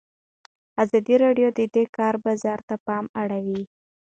[0.83, 3.61] ازادي راډیو د د کار بازار ته پام اړولی.